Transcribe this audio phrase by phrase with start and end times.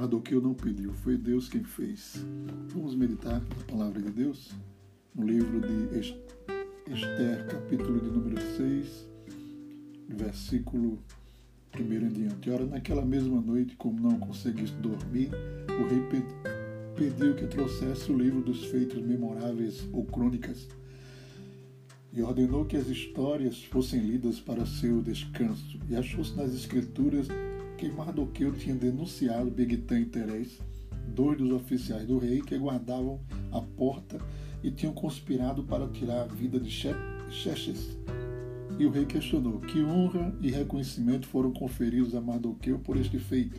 [0.00, 2.24] Mardoqueu não pediu, foi Deus quem fez.
[2.72, 4.50] Vamos meditar na palavra de Deus?
[5.14, 5.98] No livro de
[6.90, 9.06] Esther, capítulo de número 6,
[10.08, 10.98] versículo
[11.78, 12.48] 1 em diante.
[12.48, 15.28] Ora, naquela mesma noite, como não conseguisse dormir,
[15.68, 16.02] o rei
[16.96, 20.66] pediu que trouxesse o livro dos feitos memoráveis ou crônicas
[22.10, 25.78] e ordenou que as histórias fossem lidas para seu descanso.
[25.90, 27.28] E achou-se nas escrituras
[27.80, 30.58] que Mardoqueu tinha denunciado Bigtan e Teres,
[31.14, 33.18] dois dos oficiais do rei que guardavam
[33.50, 34.20] a porta
[34.62, 37.96] e tinham conspirado para tirar a vida de Xerxes.
[38.78, 43.58] E o rei questionou: Que honra e reconhecimento foram conferidos a Mardoqueu por este feito?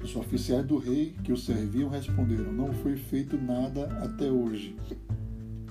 [0.00, 4.76] Os oficiais do rei que o serviam responderam: Não foi feito nada até hoje.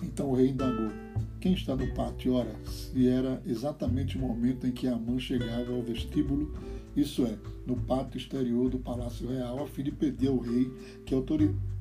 [0.03, 0.91] Então o rei indagou:
[1.39, 2.33] quem está no pátio?
[2.33, 6.51] Ora, se era exatamente o momento em que Amã chegava ao vestíbulo,
[6.97, 10.71] isso é, no pátio exterior do Palácio Real, a fim de pedir ao rei
[11.05, 11.13] que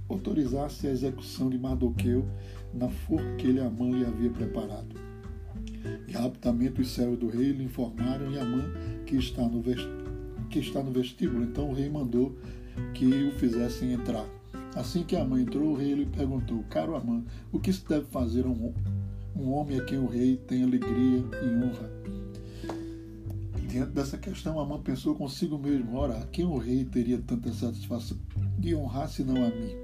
[0.09, 2.25] autorizasse a execução de Mardoqueu
[2.75, 4.95] na forca que Amã lhe havia preparado.
[6.07, 8.71] E rapidamente os servos do rei lhe informaram e Amã
[9.07, 9.63] que está no,
[10.51, 11.45] que está no vestíbulo.
[11.45, 12.37] Então o rei mandou
[12.93, 14.27] que o fizessem entrar.
[14.75, 18.45] Assim que Amã entrou, o rei lhe perguntou: Caro Amã, o que se deve fazer
[18.45, 18.75] a um
[19.39, 22.06] um homem a quem o rei tem alegria e honra.
[23.77, 28.17] Diante dessa questão, Amã pensou consigo mesmo: ora, a quem o rei teria tanta satisfação
[28.59, 29.77] de honrar senão a mim?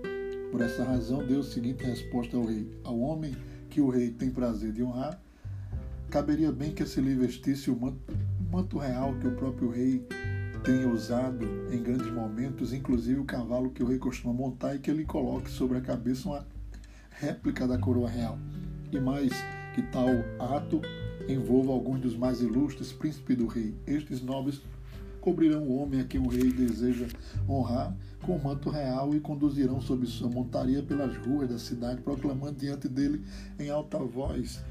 [0.51, 3.37] Por essa razão, deu a seguinte resposta ao rei: Ao homem
[3.69, 5.20] que o rei tem prazer de honrar,
[6.09, 8.01] caberia bem que se lhe vestisse o manto,
[8.41, 10.03] o manto real que o próprio rei
[10.65, 14.91] tem usado em grandes momentos, inclusive o cavalo que o rei costuma montar e que
[14.91, 16.47] ele coloque sobre a cabeça uma
[17.11, 18.39] réplica da coroa real
[18.91, 19.33] e mais
[19.75, 20.81] que tal ato
[21.29, 23.75] envolva alguns dos mais ilustres príncipes do rei.
[23.87, 24.61] Estes nobres
[25.21, 27.07] cobrirão o homem a quem o rei deseja
[27.49, 32.59] honrar com o manto real e conduzirão sob sua montaria pelas ruas da cidade, proclamando
[32.59, 33.25] diante dele
[33.59, 34.63] em alta voz: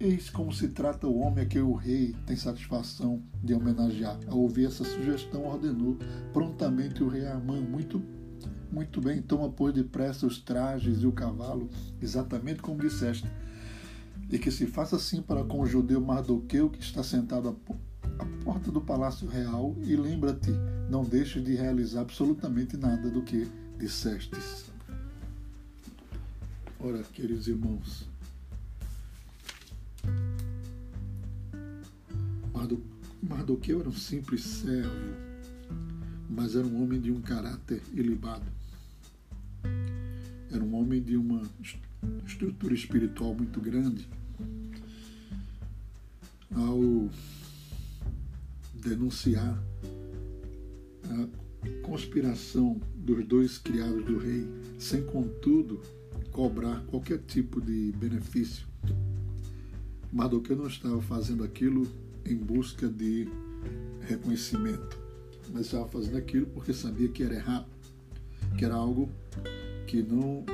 [0.00, 4.18] Eis como se trata o homem a quem o rei tem satisfação de homenagear.
[4.26, 5.96] Ao ouvir essa sugestão, ordenou
[6.32, 8.02] prontamente o rei Amã, muito
[8.72, 11.68] muito bem, toma, pois, depressa os trajes e o cavalo,
[12.00, 13.30] exatamente como disseste,
[14.30, 18.70] e que se faça assim para com o judeu Mardoqueu, que está sentado à porta
[18.70, 20.50] do palácio real, e lembra-te,
[20.88, 24.66] não deixes de realizar absolutamente nada do que dissestes.
[26.80, 28.06] Ora, queridos irmãos,
[33.22, 34.90] Mardoqueu era um simples servo,
[36.28, 38.44] mas era um homem de um caráter ilibado
[40.52, 41.42] era um homem de uma
[42.26, 44.08] estrutura espiritual muito grande.
[46.54, 47.08] Ao
[48.74, 49.62] denunciar
[51.04, 54.46] a conspiração dos dois criados do rei,
[54.78, 55.80] sem contudo
[56.30, 58.66] cobrar qualquer tipo de benefício.
[60.12, 61.86] Mardoqueu não estava fazendo aquilo
[62.24, 63.28] em busca de
[64.00, 64.98] reconhecimento,
[65.52, 67.66] mas estava fazendo aquilo porque sabia que era errado,
[68.58, 69.08] que era algo
[69.86, 70.44] que não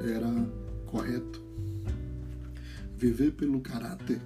[0.00, 0.30] era
[0.86, 1.42] correto.
[2.96, 4.20] Viver pelo caráter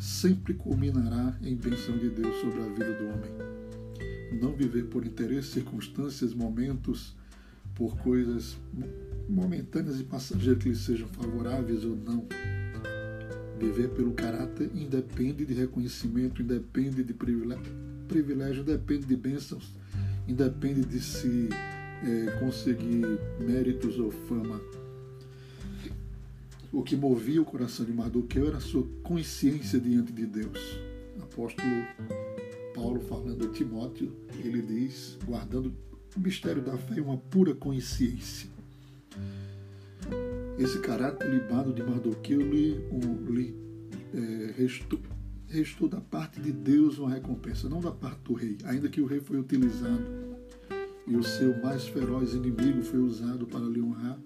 [0.00, 4.40] sempre culminará em bênção de Deus sobre a vida do homem.
[4.40, 7.16] Não viver por interesse, circunstâncias, momentos,
[7.74, 8.56] por coisas
[9.28, 12.26] momentâneas e passageiras que lhe sejam favoráveis ou não.
[13.58, 17.72] Viver pelo caráter independe de reconhecimento, independe de privilégio,
[18.08, 19.72] privilégio depende de bênçãos,
[20.26, 21.48] independe de se
[22.02, 23.04] é, conseguir
[23.40, 24.60] méritos ou fama.
[26.72, 30.78] O que movia o coração de Mardoqueu era a sua consciência diante de Deus.
[31.20, 31.68] Apóstolo
[32.74, 34.10] Paulo, falando a Timóteo,
[34.42, 35.72] ele diz, guardando
[36.16, 38.48] o mistério da fé, uma pura consciência.
[40.58, 42.74] Esse caráter libado de Mardoqueu lhe,
[43.28, 43.54] lhe
[44.14, 44.98] é, restou,
[45.48, 49.06] restou da parte de Deus uma recompensa, não da parte do rei, ainda que o
[49.06, 50.31] rei foi utilizado
[51.06, 54.18] e o seu mais feroz inimigo foi usado para lhe honrar,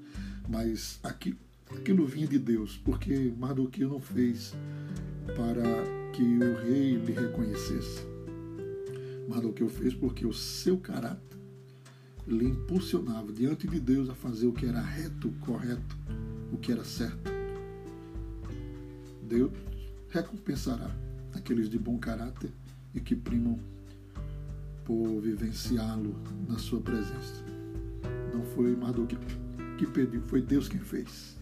[0.49, 1.39] mas aquilo,
[1.71, 4.55] aquilo vinha de Deus, porque Mardoqueu não fez
[5.37, 5.63] para
[6.13, 8.03] que o rei lhe reconhecesse.
[9.29, 11.37] Mardoqueu fez porque o seu caráter
[12.27, 15.97] lhe impulsionava diante de Deus a fazer o que era reto, correto,
[16.53, 17.31] o que era certo.
[19.23, 19.53] Deus
[20.09, 20.95] recompensará
[21.35, 22.51] aqueles de bom caráter
[22.95, 23.59] e que primam
[24.87, 26.15] por vivenciá-lo
[26.49, 27.45] na sua presença.
[28.33, 29.17] Não foi Marduk
[29.77, 31.37] que pediu, foi Deus quem fez.